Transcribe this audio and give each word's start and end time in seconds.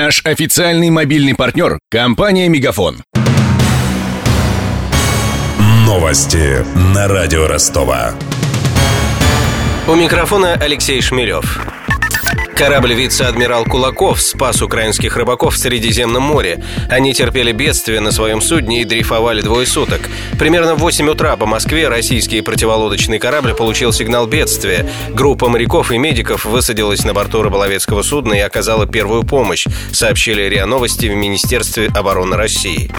Наш 0.00 0.20
официальный 0.24 0.90
мобильный 0.90 1.34
партнер– 1.34 1.80
компания 1.90 2.48
«Мегафон». 2.48 2.98
Новости 5.84 6.64
на 6.94 7.08
радио 7.08 7.48
Ростова. 7.48 8.14
У 9.88 9.96
микрофона 9.96 10.52
Алексей 10.52 11.02
Шмелев. 11.02 11.77
Корабль 12.58 12.92
вице-адмирал 12.92 13.64
Кулаков 13.64 14.20
спас 14.20 14.62
украинских 14.62 15.16
рыбаков 15.16 15.54
в 15.54 15.58
Средиземном 15.58 16.24
море. 16.24 16.60
Они 16.90 17.14
терпели 17.14 17.52
бедствие 17.52 18.00
на 18.00 18.10
своем 18.10 18.40
судне 18.40 18.82
и 18.82 18.84
дрейфовали 18.84 19.42
двое 19.42 19.64
суток. 19.64 20.00
Примерно 20.40 20.74
в 20.74 20.80
8 20.80 21.08
утра 21.08 21.36
по 21.36 21.46
Москве 21.46 21.86
российский 21.86 22.40
противолодочный 22.40 23.20
корабль 23.20 23.54
получил 23.54 23.92
сигнал 23.92 24.26
бедствия. 24.26 24.90
Группа 25.10 25.48
моряков 25.48 25.92
и 25.92 25.98
медиков 25.98 26.46
высадилась 26.46 27.04
на 27.04 27.14
борту 27.14 27.42
рыболовецкого 27.42 28.02
судна 28.02 28.34
и 28.34 28.40
оказала 28.40 28.86
первую 28.86 29.22
помощь, 29.22 29.68
сообщили 29.92 30.42
РИА 30.42 30.66
Новости 30.66 31.06
в 31.06 31.14
Министерстве 31.14 31.86
обороны 31.94 32.36
России. 32.36 32.90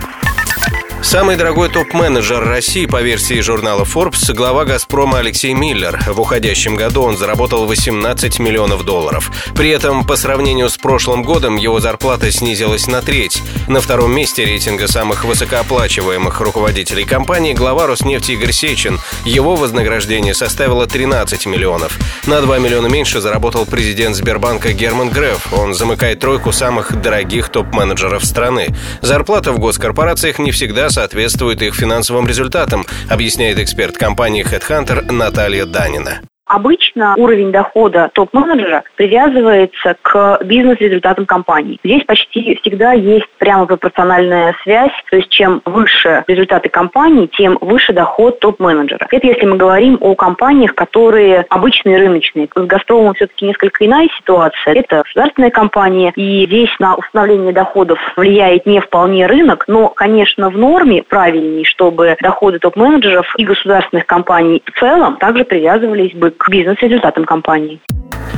Самый 1.01 1.37
дорогой 1.37 1.69
топ-менеджер 1.69 2.43
России 2.43 2.85
по 2.85 3.01
версии 3.01 3.39
журнала 3.39 3.83
Forbes– 3.83 4.33
глава 4.33 4.65
«Газпрома» 4.65 5.19
Алексей 5.19 5.53
Миллер. 5.53 5.97
В 6.05 6.19
уходящем 6.19 6.75
году 6.75 7.03
он 7.03 7.17
заработал 7.17 7.65
18 7.65 8.37
миллионов 8.39 8.83
долларов. 8.83 9.31
При 9.55 9.69
этом, 9.69 10.05
по 10.05 10.17
сравнению 10.17 10.69
с 10.69 10.77
прошлым 10.77 11.23
годом, 11.23 11.55
его 11.55 11.79
зарплата 11.79 12.31
снизилась 12.31 12.85
на 12.87 13.01
треть. 13.01 13.41
На 13.67 13.79
втором 13.79 14.13
месте 14.13 14.43
рейтинга 14.43 14.87
самых 14.87 15.23
высокооплачиваемых 15.23 16.41
руководителей 16.41 17.05
компании 17.05 17.53
глава 17.53 17.87
Роснефти 17.87 18.33
Игорь 18.33 18.51
Сечин. 18.51 18.99
Его 19.23 19.55
вознаграждение 19.55 20.33
составило 20.33 20.85
13 20.85 21.45
миллионов. 21.45 21.97
На 22.27 22.41
2 22.41 22.59
миллиона 22.59 22.87
меньше 22.87 23.21
заработал 23.21 23.65
президент 23.65 24.17
Сбербанка 24.17 24.73
Герман 24.73 25.09
Греф. 25.09 25.53
Он 25.53 25.73
замыкает 25.73 26.19
тройку 26.19 26.51
самых 26.51 27.01
дорогих 27.01 27.49
топ-менеджеров 27.49 28.25
страны. 28.25 28.75
Зарплата 29.01 29.53
в 29.53 29.59
госкорпорациях 29.59 30.39
не 30.39 30.51
всегда 30.51 30.88
соответствует 30.89 31.61
их 31.61 31.75
финансовым 31.75 32.27
результатам, 32.27 32.85
объясняет 33.09 33.59
эксперт 33.59 33.97
компании 33.97 34.45
HeadHunter 34.45 35.11
Наталья 35.11 35.65
Данина. 35.65 36.21
Обычно 36.49 37.13
уровень 37.15 37.51
дохода 37.51 38.09
топ-менеджера 38.11 38.83
привязывается 38.95 39.95
к 40.01 40.39
бизнес-результатам 40.43 41.27
компании. 41.27 41.79
Здесь 41.83 42.03
почти 42.05 42.59
всегда 42.61 42.93
есть 42.93 43.29
прямо 43.37 43.67
пропорциональная 43.67 44.55
связь, 44.63 44.91
то 45.11 45.17
есть 45.17 45.29
чем 45.29 45.61
выше 45.65 46.23
результаты 46.27 46.69
компании, 46.69 47.27
тем 47.27 47.59
выше 47.61 47.93
доход 47.93 48.39
топ-менеджера. 48.39 49.07
Это 49.11 49.27
если 49.27 49.45
мы 49.45 49.57
говорим 49.57 49.99
о 50.01 50.15
компаниях, 50.15 50.73
которые 50.73 51.45
обычные 51.49 51.97
рыночные. 51.97 52.49
С 52.55 52.65
«Газпромом» 52.65 53.13
все-таки 53.13 53.45
несколько 53.45 53.85
иная 53.85 54.09
ситуация. 54.17 54.73
Это 54.73 55.03
государственная 55.03 55.51
компания, 55.51 56.11
и 56.15 56.47
здесь 56.47 56.71
на 56.79 56.95
установление 56.95 57.53
доходов 57.53 57.99
влияет 58.17 58.65
не 58.65 58.81
вполне 58.81 59.27
рынок, 59.27 59.65
но, 59.67 59.89
конечно, 59.89 60.49
в 60.49 60.57
норме 60.57 61.03
правильнее, 61.03 61.63
чтобы 61.63 62.17
доходы 62.19 62.57
топ-менеджеров 62.57 63.31
и 63.37 63.45
государственных 63.45 64.07
компаний 64.07 64.63
в 64.65 64.79
целом 64.79 65.17
также 65.17 65.45
привязывались 65.45 66.13
бы 66.15 66.31
к 66.39 66.49
бизнес-результатам 66.49 67.25
компании. 67.25 67.79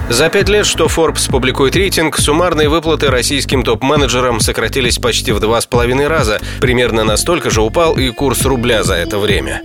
За 0.09 0.29
пять 0.29 0.49
лет, 0.49 0.65
что 0.65 0.87
Forbes 0.87 1.31
публикует 1.31 1.75
рейтинг, 1.75 2.17
суммарные 2.17 2.67
выплаты 2.67 3.07
российским 3.07 3.63
топ-менеджерам 3.63 4.41
сократились 4.41 4.97
почти 4.97 5.31
в 5.31 5.39
два 5.39 5.61
с 5.61 5.65
половиной 5.65 6.07
раза. 6.07 6.41
Примерно 6.59 7.05
настолько 7.05 7.49
же 7.49 7.61
упал 7.61 7.97
и 7.97 8.09
курс 8.09 8.43
рубля 8.45 8.83
за 8.83 8.95
это 8.95 9.19
время. 9.19 9.61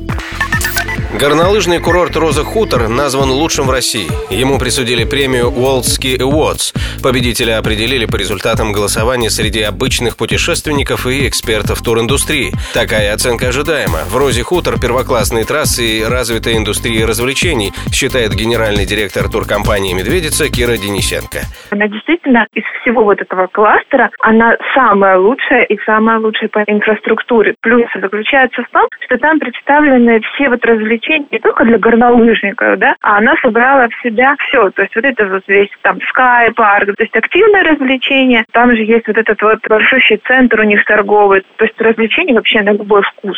Горнолыжный 1.19 1.81
курорт 1.81 2.15
«Роза 2.15 2.45
Хутор» 2.45 2.89
назван 2.89 3.31
лучшим 3.31 3.67
в 3.67 3.71
России. 3.71 4.07
Ему 4.29 4.59
присудили 4.59 5.05
премию 5.05 5.47
World 5.47 5.85
Ski 5.89 6.19
Awards. 6.19 6.77
Победителя 7.03 7.57
определили 7.57 8.05
по 8.05 8.17
результатам 8.17 8.71
голосования 8.71 9.31
среди 9.31 9.63
обычных 9.63 10.19
путешественников 10.19 11.07
и 11.07 11.27
экспертов 11.27 11.81
туриндустрии. 11.81 12.53
Такая 12.75 13.15
оценка 13.15 13.49
ожидаема. 13.49 14.01
В 14.11 14.17
«Розе 14.19 14.43
Хутор» 14.43 14.79
первоклассные 14.79 15.47
трассы 15.47 16.01
и 16.01 16.05
развитая 16.05 16.59
индустрия 16.59 17.07
развлечений, 17.07 17.73
считает 17.91 18.35
генеральный 18.35 18.85
директор 18.85 19.31
туркомпании 19.31 19.95
«Медведица» 19.95 20.51
Кира 20.53 20.77
Денисенко. 20.77 21.41
Она 21.71 21.89
действительно 21.89 22.47
из 22.53 22.65
всего 22.83 23.05
вот 23.05 23.23
этого 23.23 23.47
кластера, 23.47 24.11
она 24.21 24.55
самая 24.75 25.17
лучшая 25.17 25.63
и 25.63 25.79
самая 25.87 26.19
лучшая 26.19 26.51
по 26.51 26.59
инфраструктуре. 26.67 27.55
Плюс 27.63 27.87
заключается 27.95 28.63
в 28.65 28.69
том, 28.71 28.87
что 29.07 29.17
там 29.17 29.39
представлены 29.39 30.21
все 30.35 30.51
вот 30.51 30.63
развлечения 30.63 31.06
развлечений 31.07 31.27
не 31.31 31.39
только 31.39 31.65
для 31.65 31.79
горнолыжников, 31.79 32.79
да, 32.79 32.97
а 33.03 33.19
она 33.19 33.35
собрала 33.43 33.89
в 33.89 34.03
себя 34.03 34.35
все. 34.39 34.71
То 34.71 34.83
есть 34.83 34.95
вот 34.95 35.05
это 35.05 35.27
вот 35.27 35.43
весь 35.47 35.71
там 35.83 36.01
скай 36.09 36.53
парк, 36.53 36.97
то 36.97 37.03
есть 37.03 37.17
активное 37.17 37.63
развлечение. 37.63 38.45
Там 38.53 38.75
же 38.75 38.83
есть 38.83 39.07
вот 39.07 39.17
этот 39.17 39.41
вот 39.43 39.59
большущий 39.69 40.19
центр 40.27 40.61
у 40.61 40.65
них 40.65 40.85
торговый. 40.85 41.43
То 41.57 41.65
есть 41.65 41.81
развлечения 41.81 42.35
вообще 42.35 42.63
на 42.63 42.73
любой 42.73 43.03
вкус. 43.03 43.37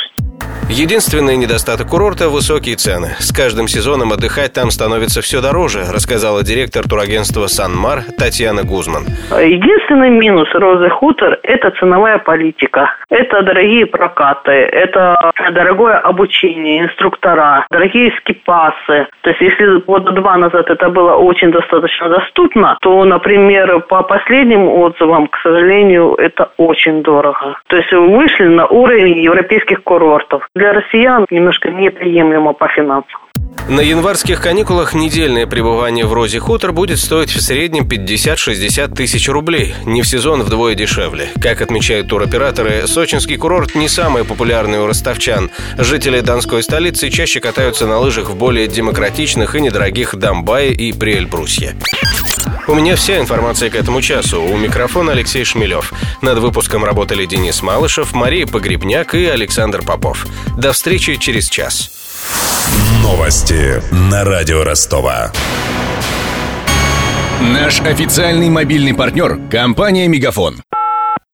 Единственный 0.69 1.37
недостаток 1.37 1.89
курорта– 1.89 2.29
высокие 2.31 2.77
цены. 2.77 3.17
С 3.19 3.33
каждым 3.33 3.69
сезоном 3.69 4.13
отдыхать 4.13 4.53
там 4.53 4.71
становится 4.71 5.23
все 5.23 5.41
дороже, 5.41 5.85
рассказала 5.93 6.45
директор 6.45 6.87
турагентства 6.89 7.47
«Санмар» 7.47 8.03
Татьяна 8.19 8.65
Гузман. 8.65 9.05
Единственный 9.31 10.11
минус 10.11 10.49
«Розы 10.53 10.91
Хутор»– 10.91 11.39
это 11.43 11.71
ценовая 11.81 12.19
политика. 12.19 12.95
Это 13.09 13.43
дорогие 13.43 13.87
прокаты, 13.87 14.53
это 14.53 15.33
дорогое 15.53 15.97
обучение, 15.97 16.85
инструктора, 16.85 17.67
дорогие 17.71 18.13
скипасы. 18.19 19.07
То 19.23 19.31
есть, 19.31 19.41
если 19.41 19.81
года 19.87 20.13
два 20.13 20.37
назад 20.37 20.69
это 20.69 20.91
было 20.91 21.15
очень 21.15 21.51
достаточно 21.51 22.11
доступно, 22.11 22.77
то, 22.83 23.05
например, 23.05 23.81
по 23.89 24.03
последним 24.03 24.69
отзывам, 24.69 25.29
к 25.29 25.39
сожалению, 25.43 26.15
это 26.19 26.51
очень 26.59 27.03
дорого. 27.03 27.59
То 27.69 27.77
есть, 27.77 27.93
вышли 27.93 28.49
на 28.49 28.67
уровень 28.67 29.23
европейских 29.23 29.83
курортов 29.83 30.47
для 30.55 30.73
россиян 30.73 31.27
немножко 31.31 31.71
неприемлемо 31.71 32.53
по 32.53 32.69
финансам. 32.69 33.21
На 33.69 33.81
январских 33.81 34.41
каникулах 34.41 34.95
недельное 34.95 35.47
пребывание 35.47 36.07
в 36.07 36.15
Розе 36.15 36.41
Хутор 36.41 36.73
будет 36.73 36.99
стоить 36.99 37.29
в 37.29 37.41
среднем 37.41 37.87
50-60 37.87 38.95
тысяч 38.95 39.29
рублей. 39.29 39.75
Не 39.85 40.01
в 40.01 40.09
сезон 40.09 40.43
вдвое 40.43 40.75
дешевле. 40.75 41.29
Как 41.43 41.61
отмечают 41.61 42.09
туроператоры, 42.09 42.87
сочинский 42.87 43.37
курорт 43.37 43.75
не 43.75 43.89
самый 43.89 44.25
популярный 44.25 44.79
у 44.79 44.87
ростовчан. 44.87 45.51
Жители 45.77 46.21
Донской 46.21 46.63
столицы 46.63 47.11
чаще 47.11 47.41
катаются 47.41 47.87
на 47.87 47.99
лыжах 47.99 48.31
в 48.31 48.39
более 48.39 48.69
демократичных 48.69 49.55
и 49.55 49.61
недорогих 49.61 50.17
Домбае 50.17 50.73
и 50.73 50.99
Приэльбрусье. 50.99 51.75
У 52.67 52.75
меня 52.75 52.97
вся 52.97 53.19
информация 53.19 53.71
к 53.71 53.75
этому 53.75 54.03
часу. 54.03 54.43
У 54.43 54.57
микрофона 54.57 55.13
Алексей 55.13 55.45
Шмелев. 55.45 55.93
Над 56.21 56.39
выпуском 56.39 56.85
работали 56.85 57.25
Денис 57.25 57.63
Малышев, 57.63 58.13
Мария 58.13 58.47
Погребняк 58.47 59.15
и 59.15 59.25
Александр 59.27 59.83
Попов. 59.83 60.27
До 60.57 60.73
встречи 60.73 61.17
через 61.17 61.49
час. 61.49 61.91
Новости 63.03 63.83
на 63.91 64.25
радио 64.25 64.65
Ростова. 64.65 65.33
Наш 67.41 67.81
официальный 67.81 68.51
мобильный 68.51 68.95
партнер– 68.95 69.39
компания 69.51 70.09
«Мегафон». 70.09 70.57